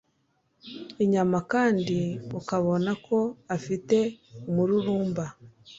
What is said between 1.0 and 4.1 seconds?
inyama kandi ukabona ko afite